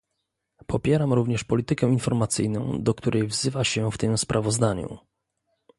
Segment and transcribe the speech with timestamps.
[0.67, 4.97] Popieram również politykę informacyjną, do której wzywa się w tym sprawozdaniu